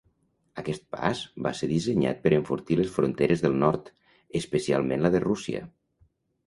Aquest 0.61 0.87
pas 0.95 1.21
va 1.47 1.51
ser 1.59 1.69
dissenyat 1.73 2.23
per 2.25 2.31
enfortir 2.39 2.79
les 2.81 2.91
fronteres 2.97 3.47
del 3.47 3.61
nord, 3.67 3.93
especialment 4.43 5.07
la 5.07 5.15
de 5.17 5.25
Rússia. 5.31 5.67